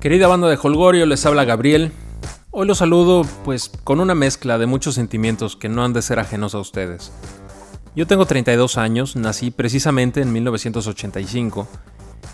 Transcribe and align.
Querida 0.00 0.28
banda 0.28 0.48
de 0.48 0.58
Holgorio, 0.60 1.04
les 1.04 1.26
habla 1.26 1.44
Gabriel. 1.44 1.92
Hoy 2.50 2.66
los 2.66 2.78
saludo 2.78 3.20
pues 3.44 3.70
con 3.84 4.00
una 4.00 4.14
mezcla 4.14 4.56
de 4.56 4.64
muchos 4.64 4.94
sentimientos 4.94 5.56
que 5.56 5.68
no 5.68 5.84
han 5.84 5.92
de 5.92 6.00
ser 6.00 6.18
ajenos 6.18 6.54
a 6.54 6.58
ustedes. 6.58 7.12
Yo 7.94 8.06
tengo 8.06 8.24
32 8.24 8.78
años, 8.78 9.14
nací 9.14 9.50
precisamente 9.50 10.22
en 10.22 10.32
1985 10.32 11.68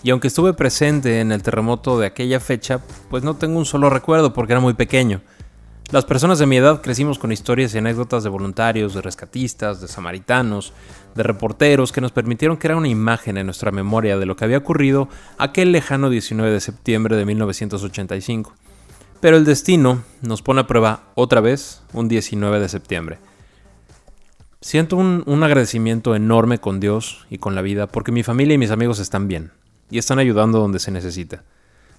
y 0.05 0.11
aunque 0.11 0.29
estuve 0.29 0.53
presente 0.53 1.19
en 1.19 1.33
el 1.33 1.43
terremoto 1.43 1.99
de 1.99 2.07
aquella 2.07 2.39
fecha, 2.39 2.83
pues 3.11 3.25
no 3.25 3.35
tengo 3.35 3.59
un 3.59 3.67
solo 3.67 3.91
recuerdo 3.91 4.33
porque 4.33 4.53
era 4.53 4.61
muy 4.61 4.75
pequeño. 4.75 5.23
Las 5.93 6.05
personas 6.05 6.41
de 6.41 6.47
mi 6.47 6.57
edad 6.57 6.83
crecimos 6.83 7.17
con 7.17 7.31
historias 7.31 7.73
y 7.73 7.79
anécdotas 7.79 8.25
de 8.25 8.29
voluntarios, 8.29 8.93
de 8.93 9.03
rescatistas, 9.03 9.81
de 9.81 9.87
samaritanos, 9.87 10.73
de 11.15 11.23
reporteros 11.23 11.93
que 11.93 12.01
nos 12.01 12.11
permitieron 12.11 12.57
crear 12.57 12.77
una 12.77 12.89
imagen 12.89 13.37
en 13.37 13.47
nuestra 13.47 13.71
memoria 13.71 14.19
de 14.19 14.27
lo 14.27 14.35
que 14.35 14.45
había 14.45 14.59
ocurrido 14.59 15.09
aquel 15.39 15.71
lejano 15.71 16.11
19 16.11 16.51
de 16.51 16.61
septiembre 16.61 17.15
de 17.15 17.25
1985. 17.25 18.53
Pero 19.21 19.37
el 19.37 19.45
destino 19.45 20.03
nos 20.23 20.43
pone 20.43 20.63
a 20.63 20.67
prueba 20.67 21.05
otra 21.15 21.41
vez 21.41 21.83
un 21.93 22.09
19 22.09 22.59
de 22.59 22.69
septiembre. 22.69 23.19
Siento 24.61 24.97
un, 24.97 25.23
un, 25.27 25.45
agradecimiento 25.45 26.17
enorme 26.17 26.59
con 26.59 26.81
Dios 26.81 27.29
y 27.31 27.39
con 27.39 27.55
la 27.55 27.63
vida 27.63 27.87
porque 27.87 28.11
mi 28.11 28.25
familia 28.25 28.55
y 28.55 28.59
mis 28.59 28.73
amigos 28.73 28.99
están 28.99 29.29
bien 29.29 29.53
y 29.89 29.99
están 29.99 30.19
ayudando 30.19 30.59
donde 30.59 30.81
se 30.81 30.91
necesita. 30.91 31.45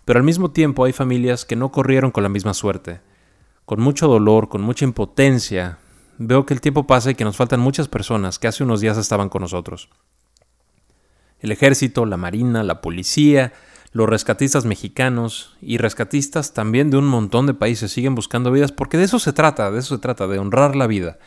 Pero 0.04 0.20
al 0.20 0.26
mismo 0.26 0.52
tiempo 0.52 0.84
hay 0.84 0.92
familias 0.92 1.46
que 1.46 1.56
no 1.56 1.72
corrieron 1.72 2.12
con 2.12 2.24
la 2.24 2.30
misma 2.30 2.54
suerte 2.54 3.00
con 3.68 3.82
mucho 3.82 4.08
dolor, 4.08 4.48
con 4.48 4.62
mucha 4.62 4.86
impotencia, 4.86 5.78
veo 6.18 6.46
que 6.46 6.54
el 6.54 6.62
tiempo 6.62 6.88
pasa 6.88 7.12
y 7.12 7.16
que 7.16 7.26
nos 7.26 7.36
faltan 7.36 7.60
muchas 7.60 7.90
personas 7.90 8.40
que 8.40 8.48
hace 8.48 8.64
unos 8.64 8.80
días 8.80 8.98
estaban 8.98 9.28
con 9.28 9.42
nosotros. 9.42 9.90
El 11.42 11.52
ejército, 11.52 12.06
la 12.06 12.16
marina, 12.16 12.64
la 12.64 12.80
policía, 12.80 13.52
los 13.92 14.08
rescatistas 14.08 14.64
mexicanos 14.64 15.58
y 15.62 15.80
rescatistas 15.80 16.54
también 16.54 16.90
de 16.90 16.96
un 16.96 17.08
montón 17.08 17.46
de 17.46 17.54
países 17.54 17.92
siguen 17.92 18.16
buscando 18.16 18.54
vidas 18.54 18.72
porque 18.72 18.96
de 18.96 19.04
eso 19.04 19.20
se 19.20 19.34
trata, 19.34 19.70
de 19.70 19.80
eso 19.80 19.96
se 19.96 20.02
trata, 20.02 20.28
de 20.28 20.40
honrar 20.40 20.78
la 20.78 20.88
vida. 20.88 21.20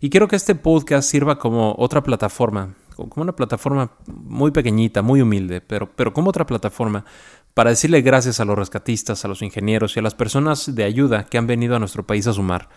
Y 0.00 0.10
quiero 0.10 0.26
que 0.26 0.34
este 0.34 0.56
podcast 0.56 1.08
sirva 1.08 1.38
como 1.38 1.76
otra 1.78 2.02
plataforma, 2.02 2.74
como 2.94 3.22
una 3.22 3.36
plataforma 3.36 3.92
muy 4.06 4.50
pequeñita, 4.50 5.02
muy 5.02 5.20
humilde, 5.20 5.60
pero, 5.60 5.90
pero 5.94 6.12
como 6.12 6.30
otra 6.30 6.46
plataforma 6.46 7.04
para 7.54 7.70
decirle 7.70 8.02
gracias 8.02 8.40
a 8.40 8.44
los 8.44 8.58
rescatistas, 8.58 9.24
a 9.24 9.28
los 9.28 9.42
ingenieros 9.42 9.96
y 9.96 10.00
a 10.00 10.02
las 10.02 10.14
personas 10.14 10.74
de 10.74 10.84
ayuda 10.84 11.24
que 11.24 11.38
han 11.38 11.46
venido 11.46 11.76
a 11.76 11.78
nuestro 11.78 12.04
país 12.04 12.26
a 12.26 12.32
sumar. 12.32 12.68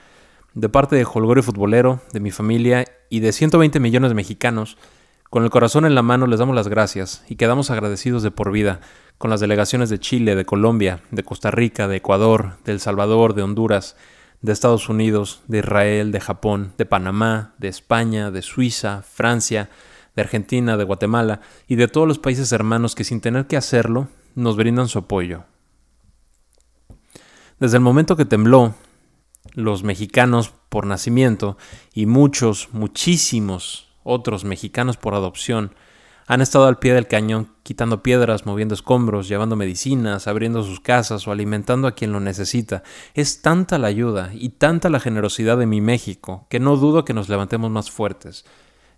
De 0.54 0.70
parte 0.70 0.96
de 0.96 1.06
Holgorio 1.06 1.44
Futbolero, 1.44 2.00
de 2.14 2.20
mi 2.20 2.32
familia 2.32 2.86
y 3.10 3.20
de 3.20 3.32
120 3.32 3.80
millones 3.80 4.12
de 4.12 4.16
mexicanos, 4.16 4.78
con 5.30 5.44
el 5.44 5.50
corazón 5.50 5.86
en 5.86 5.96
la 5.96 6.04
mano 6.04 6.26
les 6.26 6.40
damos 6.40 6.56
las 6.56 6.68
gracias 6.68 7.24
y 7.28 7.36
quedamos 7.36 7.70
agradecidos 7.70 8.24
de 8.24 8.32
por 8.32 8.52
vida 8.52 8.80
con 9.18 9.30
las 9.30 9.40
delegaciones 9.40 9.90
de 9.90 10.00
Chile, 10.00 10.36
de 10.36 10.46
Colombia, 10.46 11.02
de 11.12 11.24
Costa 11.24 11.52
Rica, 11.52 11.88
de 11.88 11.98
Ecuador, 11.98 12.58
de 12.64 12.72
El 12.72 12.80
Salvador, 12.80 13.34
de 13.34 13.42
Honduras, 13.42 13.98
de 14.42 14.54
Estados 14.54 14.90
Unidos, 14.90 15.42
de 15.48 15.60
Israel, 15.60 16.12
de 16.12 16.20
Japón, 16.20 16.74
de 16.78 16.86
Panamá, 16.86 17.56
de 17.58 17.68
España, 17.68 18.32
de 18.32 18.42
Suiza, 18.44 19.02
Francia, 19.02 19.70
de 20.18 20.24
Argentina, 20.24 20.78
de 20.78 20.84
Guatemala 20.84 21.42
y 21.68 21.76
de 21.76 21.88
todos 21.88 22.08
los 22.08 22.18
países 22.18 22.52
hermanos 22.52 22.96
que 22.96 23.04
sin 23.04 23.22
tener 23.22 23.46
que 23.46 23.56
hacerlo 23.56 24.08
nos 24.34 24.58
brindan 24.58 24.88
su 24.88 24.98
apoyo. 24.98 25.44
Desde 27.60 27.78
el 27.78 27.84
momento 27.84 28.18
que 28.18 28.26
tembló, 28.26 28.74
los 29.54 29.84
mexicanos 29.84 30.52
por 30.70 30.88
nacimiento 30.88 31.56
y 31.94 32.08
muchos, 32.08 32.70
muchísimos 32.72 33.90
otros 34.04 34.44
mexicanos 34.44 34.98
por 34.98 35.14
adopción 35.14 35.76
han 36.26 36.42
estado 36.42 36.66
al 36.66 36.80
pie 36.80 36.94
del 36.94 37.08
cañón 37.08 37.50
quitando 37.62 38.02
piedras, 38.02 38.46
moviendo 38.46 38.74
escombros, 38.74 39.28
llevando 39.28 39.56
medicinas, 39.56 40.28
abriendo 40.28 40.64
sus 40.64 40.80
casas 40.80 41.28
o 41.28 41.32
alimentando 41.32 41.88
a 41.88 41.94
quien 41.94 42.12
lo 42.12 42.20
necesita. 42.20 42.82
Es 43.14 43.44
tanta 43.44 43.78
la 43.78 43.88
ayuda 43.88 44.32
y 44.34 44.50
tanta 44.50 44.90
la 44.90 45.00
generosidad 45.00 45.58
de 45.58 45.68
mi 45.68 45.80
México 45.80 46.48
que 46.50 46.60
no 46.60 46.76
dudo 46.76 47.06
que 47.06 47.14
nos 47.14 47.30
levantemos 47.30 47.70
más 47.70 47.92
fuertes. 47.92 48.46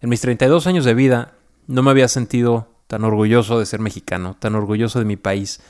En 0.01 0.09
mis 0.09 0.21
32 0.21 0.65
años 0.67 0.85
de 0.85 0.93
vida 0.93 1.33
no 1.67 1.83
me 1.83 1.91
había 1.91 2.07
sentido 2.07 2.69
tan 2.87 3.03
orgulloso 3.03 3.59
de 3.59 3.65
ser 3.65 3.79
mexicano, 3.79 4.35
tan 4.39 4.55
orgulloso 4.55 4.99
de 4.99 5.05
mi 5.05 5.17
país, 5.17 5.61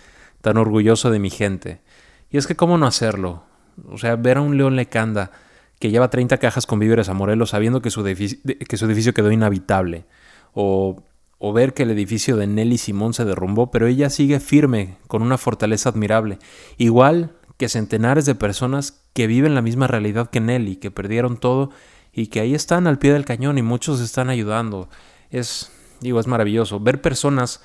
tan 0.41 0.57
orgulloso 0.57 1.09
de 1.09 1.19
mi 1.19 1.29
gente. 1.29 1.81
Y 2.29 2.37
es 2.37 2.47
que 2.47 2.55
cómo 2.55 2.77
no 2.77 2.85
hacerlo. 2.85 3.43
O 3.89 3.97
sea, 3.97 4.15
ver 4.15 4.37
a 4.37 4.41
un 4.41 4.57
León 4.57 4.75
Lecanda 4.75 5.31
que 5.79 5.89
lleva 5.89 6.09
30 6.09 6.37
cajas 6.37 6.65
con 6.65 6.79
víveres 6.79 7.09
a 7.09 7.13
Morelos 7.13 7.51
sabiendo 7.51 7.81
que 7.81 7.89
su, 7.89 8.03
que 8.03 8.77
su 8.77 8.85
edificio 8.85 9.13
quedó 9.13 9.31
inhabitable. 9.31 10.05
O, 10.53 11.03
o 11.39 11.53
ver 11.53 11.73
que 11.73 11.83
el 11.83 11.91
edificio 11.91 12.37
de 12.37 12.47
Nelly 12.47 12.77
Simón 12.77 13.13
se 13.13 13.25
derrumbó, 13.25 13.71
pero 13.71 13.87
ella 13.87 14.09
sigue 14.09 14.39
firme, 14.39 14.97
con 15.07 15.23
una 15.23 15.37
fortaleza 15.37 15.89
admirable. 15.89 16.37
Igual 16.77 17.31
que 17.57 17.67
centenares 17.67 18.25
de 18.25 18.35
personas 18.35 19.03
que 19.13 19.27
viven 19.27 19.55
la 19.55 19.61
misma 19.61 19.87
realidad 19.87 20.29
que 20.29 20.39
Nelly, 20.39 20.75
que 20.75 20.91
perdieron 20.91 21.37
todo 21.37 21.71
y 22.19 22.27
que 22.27 22.41
ahí 22.41 22.53
están 22.53 22.87
al 22.87 22.99
pie 22.99 23.13
del 23.13 23.25
cañón 23.25 23.57
y 23.57 23.61
muchos 23.61 24.01
están 24.01 24.29
ayudando. 24.29 24.89
Es, 25.29 25.71
Digo, 26.01 26.19
es 26.19 26.27
maravilloso. 26.27 26.79
Ver 26.79 27.01
personas 27.01 27.61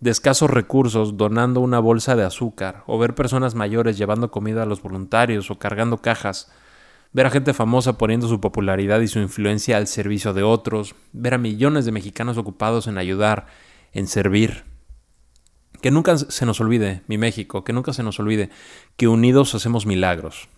de 0.00 0.10
escasos 0.10 0.50
recursos 0.50 1.16
donando 1.16 1.60
una 1.60 1.78
bolsa 1.78 2.16
de 2.16 2.24
azúcar, 2.24 2.82
o 2.86 2.98
ver 2.98 3.14
personas 3.14 3.54
mayores 3.54 3.96
llevando 3.96 4.30
comida 4.30 4.64
a 4.64 4.66
los 4.66 4.82
voluntarios 4.82 5.50
o 5.50 5.58
cargando 5.58 5.98
cajas, 5.98 6.50
ver 7.12 7.26
a 7.26 7.30
gente 7.30 7.54
famosa 7.54 7.96
poniendo 7.96 8.28
su 8.28 8.40
popularidad 8.40 9.00
y 9.00 9.08
su 9.08 9.20
influencia 9.20 9.76
al 9.76 9.86
servicio 9.86 10.34
de 10.34 10.42
otros, 10.42 10.94
ver 11.12 11.34
a 11.34 11.38
millones 11.38 11.84
de 11.84 11.92
mexicanos 11.92 12.36
ocupados 12.36 12.88
en 12.88 12.98
ayudar, 12.98 13.46
en 13.92 14.06
servir. 14.06 14.64
Que 15.80 15.90
nunca 15.90 16.18
se 16.18 16.46
nos 16.46 16.60
olvide, 16.60 17.02
mi 17.06 17.18
México, 17.18 17.64
que 17.64 17.72
nunca 17.72 17.92
se 17.92 18.02
nos 18.02 18.18
olvide 18.18 18.50
que 18.96 19.08
unidos 19.08 19.54
hacemos 19.54 19.86
milagros. 19.86 20.48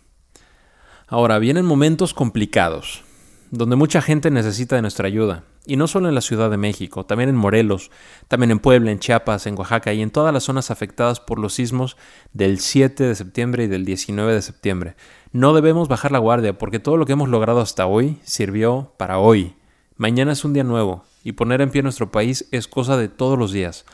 Ahora, 1.06 1.38
vienen 1.38 1.64
momentos 1.64 2.12
complicados, 2.12 3.04
donde 3.50 3.76
mucha 3.76 4.02
gente 4.02 4.30
necesita 4.30 4.76
de 4.76 4.82
nuestra 4.82 5.06
ayuda, 5.06 5.44
y 5.66 5.76
no 5.76 5.86
solo 5.86 6.08
en 6.08 6.14
la 6.14 6.20
Ciudad 6.20 6.50
de 6.50 6.56
México, 6.56 7.04
también 7.04 7.28
en 7.28 7.36
Morelos, 7.36 7.90
también 8.26 8.50
en 8.50 8.58
Puebla, 8.58 8.90
en 8.90 8.98
Chiapas, 8.98 9.46
en 9.46 9.58
Oaxaca 9.58 9.92
y 9.92 10.02
en 10.02 10.10
todas 10.10 10.32
las 10.32 10.44
zonas 10.44 10.70
afectadas 10.70 11.20
por 11.20 11.38
los 11.38 11.54
sismos 11.54 11.96
del 12.32 12.58
7 12.58 13.04
de 13.04 13.14
septiembre 13.14 13.64
y 13.64 13.66
del 13.66 13.84
19 13.84 14.32
de 14.32 14.42
septiembre. 14.42 14.96
No 15.32 15.52
debemos 15.52 15.88
bajar 15.88 16.10
la 16.10 16.18
guardia 16.18 16.56
porque 16.56 16.78
todo 16.78 16.96
lo 16.96 17.04
que 17.04 17.12
hemos 17.12 17.28
logrado 17.28 17.60
hasta 17.60 17.86
hoy 17.86 18.18
sirvió 18.22 18.94
para 18.96 19.18
hoy. 19.18 19.56
Mañana 19.96 20.32
es 20.32 20.44
un 20.44 20.54
día 20.54 20.64
nuevo 20.64 21.04
y 21.22 21.32
poner 21.32 21.60
en 21.60 21.70
pie 21.70 21.82
nuestro 21.82 22.10
país 22.10 22.48
es 22.50 22.68
cosa 22.68 22.96
de 22.96 23.08
todos 23.08 23.38
los 23.38 23.52
días. 23.52 23.84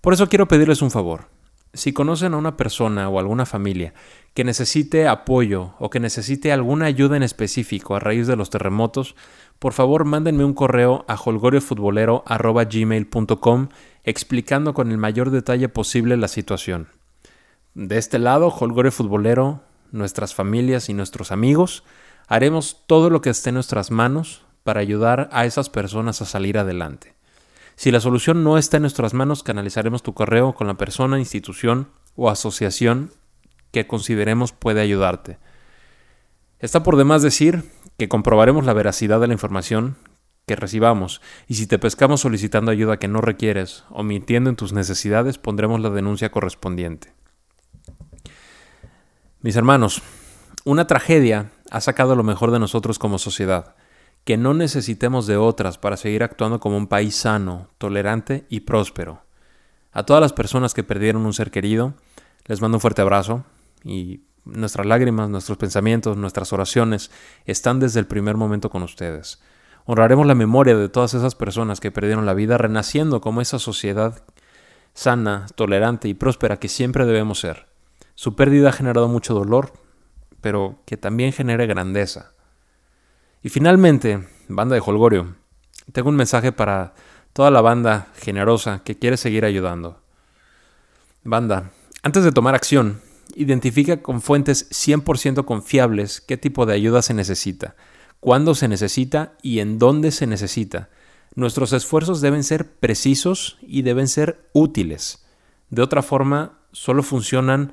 Por 0.00 0.12
eso 0.12 0.28
quiero 0.28 0.48
pedirles 0.48 0.82
un 0.82 0.90
favor. 0.90 1.33
Si 1.74 1.92
conocen 1.92 2.34
a 2.34 2.36
una 2.36 2.56
persona 2.56 3.08
o 3.08 3.18
alguna 3.18 3.46
familia 3.46 3.94
que 4.32 4.44
necesite 4.44 5.08
apoyo 5.08 5.74
o 5.78 5.90
que 5.90 5.98
necesite 6.00 6.52
alguna 6.52 6.86
ayuda 6.86 7.16
en 7.16 7.22
específico 7.22 7.94
a 7.94 8.00
raíz 8.00 8.26
de 8.26 8.34
los 8.36 8.50
terremotos, 8.50 9.14
por 9.58 9.72
favor 9.72 10.04
mándenme 10.04 10.44
un 10.44 10.54
correo 10.54 11.04
a 11.08 11.16
holgoriofutbolero.gmail.com 11.16 13.68
explicando 14.04 14.72
con 14.72 14.92
el 14.92 14.98
mayor 14.98 15.30
detalle 15.30 15.68
posible 15.68 16.16
la 16.16 16.28
situación. 16.28 16.86
De 17.74 17.98
este 17.98 18.20
lado, 18.20 18.48
Holgorio 18.48 18.92
Futbolero, 18.92 19.62
nuestras 19.90 20.34
familias 20.34 20.88
y 20.88 20.94
nuestros 20.94 21.32
amigos, 21.32 21.82
haremos 22.28 22.82
todo 22.86 23.10
lo 23.10 23.20
que 23.20 23.30
esté 23.30 23.50
en 23.50 23.54
nuestras 23.54 23.90
manos 23.90 24.44
para 24.62 24.80
ayudar 24.80 25.28
a 25.32 25.44
esas 25.44 25.70
personas 25.70 26.22
a 26.22 26.24
salir 26.24 26.56
adelante. 26.56 27.13
Si 27.76 27.90
la 27.90 28.00
solución 28.00 28.44
no 28.44 28.58
está 28.58 28.76
en 28.76 28.82
nuestras 28.82 29.14
manos, 29.14 29.42
canalizaremos 29.42 30.02
tu 30.02 30.14
correo 30.14 30.54
con 30.54 30.66
la 30.66 30.74
persona, 30.74 31.18
institución 31.18 31.88
o 32.16 32.30
asociación 32.30 33.10
que 33.72 33.86
consideremos 33.86 34.52
puede 34.52 34.80
ayudarte. 34.80 35.38
Está 36.60 36.82
por 36.82 36.96
demás 36.96 37.22
decir 37.22 37.64
que 37.98 38.08
comprobaremos 38.08 38.64
la 38.64 38.72
veracidad 38.72 39.20
de 39.20 39.26
la 39.26 39.32
información 39.32 39.96
que 40.46 40.56
recibamos 40.56 41.20
y 41.48 41.54
si 41.54 41.66
te 41.66 41.78
pescamos 41.78 42.20
solicitando 42.20 42.70
ayuda 42.70 42.98
que 42.98 43.08
no 43.08 43.20
requieres 43.20 43.84
o 43.90 44.02
mintiendo 44.02 44.50
en 44.50 44.56
tus 44.56 44.72
necesidades, 44.72 45.38
pondremos 45.38 45.80
la 45.80 45.90
denuncia 45.90 46.30
correspondiente. 46.30 47.12
Mis 49.40 49.56
hermanos, 49.56 50.02
una 50.64 50.86
tragedia 50.86 51.50
ha 51.70 51.80
sacado 51.80 52.14
lo 52.14 52.22
mejor 52.22 52.50
de 52.50 52.58
nosotros 52.58 52.98
como 52.98 53.18
sociedad 53.18 53.74
que 54.24 54.36
no 54.36 54.54
necesitemos 54.54 55.26
de 55.26 55.36
otras 55.36 55.78
para 55.78 55.96
seguir 55.96 56.22
actuando 56.22 56.58
como 56.60 56.76
un 56.76 56.86
país 56.86 57.14
sano, 57.14 57.68
tolerante 57.78 58.46
y 58.48 58.60
próspero. 58.60 59.22
A 59.92 60.04
todas 60.04 60.20
las 60.20 60.32
personas 60.32 60.74
que 60.74 60.82
perdieron 60.82 61.26
un 61.26 61.34
ser 61.34 61.50
querido, 61.50 61.94
les 62.46 62.60
mando 62.60 62.78
un 62.78 62.80
fuerte 62.80 63.02
abrazo 63.02 63.44
y 63.84 64.22
nuestras 64.44 64.86
lágrimas, 64.86 65.28
nuestros 65.28 65.58
pensamientos, 65.58 66.16
nuestras 66.16 66.52
oraciones 66.52 67.10
están 67.44 67.80
desde 67.80 68.00
el 68.00 68.06
primer 68.06 68.36
momento 68.36 68.70
con 68.70 68.82
ustedes. 68.82 69.40
Honraremos 69.86 70.26
la 70.26 70.34
memoria 70.34 70.76
de 70.76 70.88
todas 70.88 71.14
esas 71.14 71.34
personas 71.34 71.80
que 71.80 71.92
perdieron 71.92 72.26
la 72.26 72.34
vida 72.34 72.56
renaciendo 72.58 73.20
como 73.20 73.40
esa 73.40 73.58
sociedad 73.58 74.22
sana, 74.94 75.46
tolerante 75.54 76.08
y 76.08 76.14
próspera 76.14 76.58
que 76.58 76.68
siempre 76.68 77.04
debemos 77.04 77.40
ser. 77.40 77.66
Su 78.14 78.36
pérdida 78.36 78.70
ha 78.70 78.72
generado 78.72 79.08
mucho 79.08 79.34
dolor, 79.34 79.72
pero 80.40 80.78
que 80.86 80.96
también 80.96 81.32
genere 81.32 81.66
grandeza. 81.66 82.33
Y 83.44 83.50
finalmente, 83.50 84.26
banda 84.48 84.74
de 84.74 84.82
Holgorio, 84.84 85.36
tengo 85.92 86.08
un 86.08 86.16
mensaje 86.16 86.50
para 86.50 86.94
toda 87.32 87.52
la 87.52 87.60
banda 87.60 88.08
generosa 88.16 88.82
que 88.82 88.98
quiere 88.98 89.16
seguir 89.16 89.44
ayudando. 89.44 90.00
Banda, 91.22 91.70
antes 92.02 92.24
de 92.24 92.32
tomar 92.32 92.56
acción 92.56 93.00
Identifica 93.36 94.00
con 94.00 94.22
fuentes 94.22 94.70
100% 94.70 95.44
confiables 95.44 96.20
qué 96.20 96.36
tipo 96.36 96.66
de 96.66 96.74
ayuda 96.74 97.02
se 97.02 97.14
necesita, 97.14 97.74
cuándo 98.20 98.54
se 98.54 98.68
necesita 98.68 99.32
y 99.42 99.58
en 99.58 99.78
dónde 99.80 100.12
se 100.12 100.28
necesita. 100.28 100.88
Nuestros 101.34 101.72
esfuerzos 101.72 102.20
deben 102.20 102.44
ser 102.44 102.76
precisos 102.76 103.58
y 103.60 103.82
deben 103.82 104.06
ser 104.06 104.48
útiles. 104.52 105.26
De 105.70 105.82
otra 105.82 106.02
forma, 106.02 106.60
solo 106.70 107.02
funcionan 107.02 107.72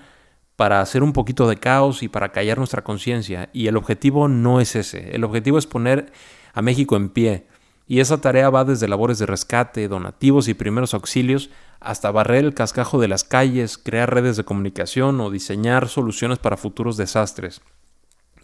para 0.61 0.79
hacer 0.79 1.01
un 1.01 1.11
poquito 1.11 1.49
de 1.49 1.57
caos 1.57 2.03
y 2.03 2.07
para 2.07 2.31
callar 2.31 2.59
nuestra 2.59 2.83
conciencia. 2.83 3.49
Y 3.51 3.65
el 3.65 3.77
objetivo 3.77 4.27
no 4.27 4.61
es 4.61 4.75
ese. 4.75 5.09
El 5.15 5.23
objetivo 5.23 5.57
es 5.57 5.65
poner 5.65 6.13
a 6.53 6.61
México 6.61 6.95
en 6.95 7.09
pie. 7.09 7.47
Y 7.87 7.99
esa 7.99 8.21
tarea 8.21 8.47
va 8.51 8.63
desde 8.63 8.87
labores 8.87 9.17
de 9.17 9.25
rescate, 9.25 9.87
donativos 9.87 10.47
y 10.47 10.53
primeros 10.53 10.93
auxilios 10.93 11.49
hasta 11.79 12.11
barrer 12.11 12.45
el 12.45 12.53
cascajo 12.53 13.01
de 13.01 13.07
las 13.07 13.23
calles, 13.23 13.79
crear 13.79 14.13
redes 14.13 14.37
de 14.37 14.43
comunicación 14.43 15.19
o 15.19 15.31
diseñar 15.31 15.87
soluciones 15.87 16.37
para 16.37 16.57
futuros 16.57 16.95
desastres. 16.95 17.61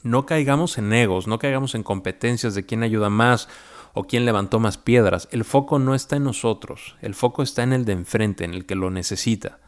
No 0.02 0.26
caigamos 0.26 0.80
en 0.80 0.94
egos, 0.94 1.28
no 1.28 1.38
caigamos 1.38 1.76
en 1.76 1.84
competencias 1.84 2.56
de 2.56 2.66
quién 2.66 2.82
ayuda 2.82 3.12
más 3.12 3.48
o 3.94 4.06
quién 4.06 4.26
levantó 4.26 4.60
más 4.60 4.80
piedras. 4.80 5.28
El 5.32 5.46
foco 5.46 5.78
no 5.78 5.94
está 5.94 6.16
en 6.16 6.24
nosotros, 6.24 6.96
el 7.04 7.14
foco 7.14 7.44
está 7.44 7.62
en 7.62 7.74
el 7.74 7.86
de 7.86 7.94
enfrente, 7.94 8.44
en 8.44 8.56
el 8.56 8.66
que 8.66 8.74
lo 8.74 8.90
necesita. 8.90 9.60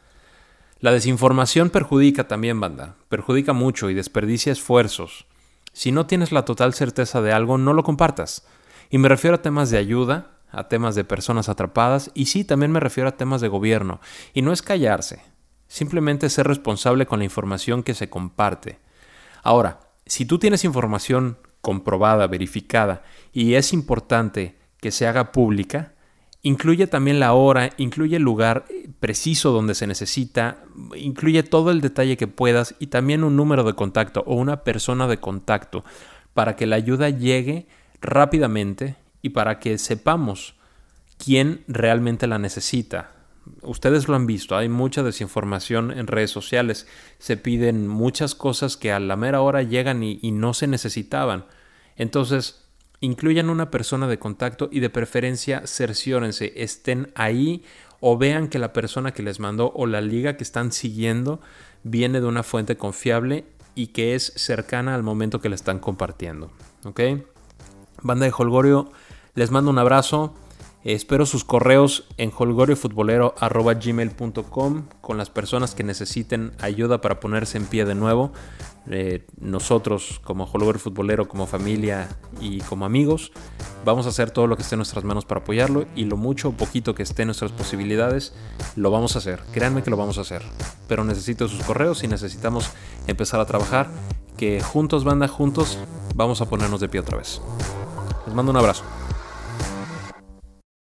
La 0.82 0.94
desinformación 0.94 1.72
perjudica 1.72 2.30
también, 2.30 2.62
banda, 2.62 2.96
perjudica 3.10 3.52
mucho 3.52 3.90
y 3.90 3.94
desperdicia 3.94 4.54
esfuerzos. 4.54 5.26
Si 5.74 5.92
no 5.92 6.06
tienes 6.06 6.32
la 6.32 6.46
total 6.46 6.74
certeza 6.74 7.22
de 7.22 7.34
algo, 7.34 7.58
no 7.58 7.74
lo 7.74 7.84
compartas. 7.84 8.46
Y 8.90 8.98
me 8.98 9.10
refiero 9.10 9.36
a 9.36 9.42
temas 9.42 9.70
de 9.72 9.78
ayuda, 9.78 10.38
a 10.52 10.70
temas 10.70 10.96
de 10.96 11.04
personas 11.04 11.50
atrapadas 11.50 12.12
y 12.14 12.28
sí, 12.28 12.46
también 12.46 12.72
me 12.72 12.80
refiero 12.80 13.10
a 13.10 13.18
temas 13.18 13.42
de 13.42 13.50
gobierno. 13.50 14.00
Y 14.34 14.42
no 14.42 14.54
es 14.54 14.62
callarse, 14.62 15.22
simplemente 15.68 16.30
ser 16.30 16.48
responsable 16.48 17.06
con 17.06 17.20
la 17.20 17.26
información 17.26 17.84
que 17.84 17.94
se 17.94 18.10
comparte. 18.10 18.80
Ahora, 19.44 19.82
si 20.06 20.26
tú 20.26 20.40
tienes 20.40 20.64
información 20.64 21.40
comprobada, 21.60 22.26
verificada, 22.28 23.04
y 23.34 23.56
es 23.56 23.74
importante 23.74 24.58
que 24.80 24.92
se 24.92 25.08
haga 25.08 25.34
pública, 25.34 25.94
incluye 26.42 26.88
también 26.88 27.20
la 27.20 27.34
hora, 27.34 27.72
incluye 27.78 28.18
el 28.18 28.24
lugar 28.24 28.66
preciso 29.00 29.52
donde 29.52 29.76
se 29.76 29.88
necesita, 29.88 30.64
incluye 30.96 31.44
todo 31.44 31.72
el 31.72 31.82
detalle 31.82 32.18
que 32.18 32.28
puedas 32.28 32.76
y 32.80 32.88
también 32.88 33.24
un 33.24 33.36
número 33.36 33.64
de 33.64 33.74
contacto 33.74 34.24
o 34.26 34.36
una 34.36 34.64
persona 34.64 35.08
de 35.08 35.20
contacto 35.20 35.84
para 36.34 36.56
que 36.56 36.66
la 36.66 36.76
ayuda 36.76 37.10
llegue 37.10 37.68
rápidamente 38.02 38.96
y 39.22 39.30
para 39.30 39.60
que 39.60 39.78
sepamos 39.78 40.56
quién 41.18 41.64
realmente 41.68 42.28
la 42.28 42.40
necesita. 42.40 43.12
Ustedes 43.62 44.08
lo 44.08 44.16
han 44.16 44.28
visto, 44.28 44.56
hay 44.56 44.70
mucha 44.70 45.04
desinformación 45.04 45.92
en 45.92 46.08
redes 46.08 46.32
sociales, 46.32 46.88
se 47.18 47.36
piden 47.36 47.88
muchas 47.88 48.36
cosas 48.36 48.78
que 48.78 48.92
a 48.92 49.00
la 49.00 49.16
mera 49.16 49.42
hora 49.42 49.64
llegan 49.64 50.04
y, 50.04 50.32
no 50.32 50.54
se 50.54 50.68
necesitaban. 50.68 51.46
Entonces, 51.96 52.69
incluyan 53.02 53.50
una 53.50 53.72
persona 53.72 54.08
de 54.08 54.20
contacto 54.20 54.70
y 54.72 54.80
de 54.80 54.90
preferencia 54.90 55.66
cerciórense, 55.66 56.54
estén 56.56 57.12
ahí 57.16 57.64
o 58.00 58.18
vean 58.18 58.48
que 58.48 58.60
la 58.60 58.74
persona 58.74 59.14
que 59.14 59.24
les 59.24 59.40
mandó 59.40 59.72
o 59.76 59.86
la 59.86 60.02
liga 60.02 60.38
que 60.38 60.44
están 60.44 60.72
siguiendo 60.72 61.40
viene 61.84 62.22
de 62.22 62.28
una 62.28 62.44
fuente 62.44 62.78
confiable 62.78 63.46
y 63.76 63.88
que 63.88 64.16
es 64.16 64.34
cercana 64.36 64.96
al 64.96 65.04
momento 65.04 65.40
que 65.40 65.50
le 65.50 65.56
están 65.56 65.80
compartiendo. 65.80 66.52
¿Ok? 66.84 67.02
Banda 68.02 68.26
de 68.26 68.34
Holgorio, 68.38 68.92
les 69.36 69.52
mando 69.52 69.70
un 69.72 69.80
abrazo. 69.80 70.34
Espero 70.86 71.26
sus 71.26 71.44
correos 71.44 72.06
en 72.16 72.32
holgoriofutbolero.gmail.com 72.32 74.84
con 75.02 75.18
las 75.18 75.30
personas 75.30 75.76
que 75.76 75.84
necesiten 75.84 76.54
ayuda 76.60 77.02
para 77.02 77.20
ponerse 77.20 77.58
en 77.58 77.66
pie 77.66 77.84
de 77.84 77.96
nuevo. 77.96 78.32
Eh, 78.90 79.28
nosotros 79.42 80.22
como 80.24 80.46
Holgorio 80.46 80.80
Futbolero, 80.80 81.28
como 81.28 81.48
familia 81.48 82.08
y 82.40 82.62
como 82.62 82.86
amigos, 82.86 83.34
vamos 83.84 84.06
a 84.06 84.10
hacer 84.10 84.32
todo 84.32 84.48
lo 84.48 84.56
que 84.56 84.62
esté 84.62 84.76
en 84.76 84.80
nuestras 84.80 85.04
manos 85.04 85.26
para 85.26 85.42
apoyarlo 85.42 85.86
y 85.96 86.06
lo 86.06 86.16
mucho 86.16 86.48
o 86.50 86.54
poquito 86.54 86.96
que 86.96 87.04
esté 87.04 87.24
en 87.24 87.28
nuestras 87.28 87.52
posibilidades, 87.52 88.34
lo 88.78 88.90
vamos 88.90 89.16
a 89.16 89.18
hacer. 89.20 89.42
Créanme 89.52 89.84
que 89.84 89.90
lo 89.90 89.98
vamos 89.98 90.18
a 90.18 90.22
hacer. 90.22 90.44
Pero 90.88 91.04
necesito 91.04 91.50
sus 91.50 91.62
correos 91.64 92.06
y 92.06 92.08
necesitamos 92.08 92.72
empezar 93.06 93.42
a 93.42 93.46
trabajar, 93.46 93.90
que 94.38 94.62
juntos, 94.62 95.04
banda, 95.04 95.28
juntos, 95.28 95.78
vamos 96.16 96.40
a 96.40 96.46
ponernos 96.46 96.80
de 96.80 96.88
pie 96.88 97.02
otra 97.02 97.18
vez. 97.18 97.42
Les 98.26 98.34
mando 98.34 98.52
un 98.52 98.58
abrazo. 98.58 98.86